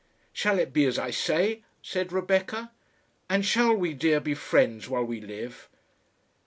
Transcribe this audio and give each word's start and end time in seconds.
"Shall 0.33 0.57
it 0.57 0.73
be 0.73 0.85
as 0.87 0.97
I 0.97 1.11
say?" 1.11 1.61
said 1.83 2.11
Rebecca; 2.11 2.71
"and 3.29 3.45
shall 3.45 3.75
we, 3.75 3.93
dear, 3.93 4.19
be 4.19 4.33
friends 4.33 4.89
while 4.89 5.03
we 5.03 5.21
live?" 5.21 5.69